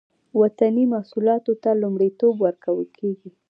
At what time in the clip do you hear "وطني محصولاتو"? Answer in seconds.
0.41-1.53